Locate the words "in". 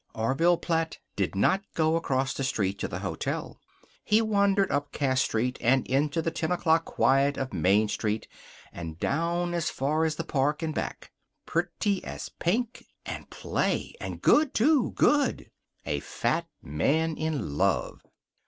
17.15-17.55